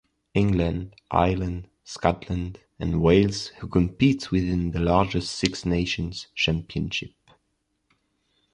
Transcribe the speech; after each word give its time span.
England, 0.33 0.95
Ireland, 1.11 1.67
Scotland, 1.83 2.57
and 2.79 3.01
Wales 3.03 3.49
who 3.59 3.67
compete 3.67 4.31
within 4.31 4.71
the 4.71 4.79
larger 4.79 5.21
Six 5.21 5.63
Nations 5.63 6.25
Championship. 6.33 7.13